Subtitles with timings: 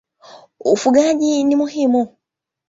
[0.71, 2.17] Ufugaji ni muhimu.